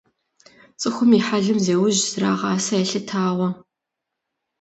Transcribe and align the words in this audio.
ЦӀыхум 0.79 1.11
и 1.17 1.19
хьэлым 1.25 1.57
зеужь 1.65 1.99
зэрагъасэ 2.11 2.73
елъытауэ. 2.83 3.49